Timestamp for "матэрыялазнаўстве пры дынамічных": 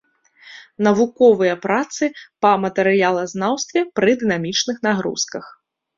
2.63-4.77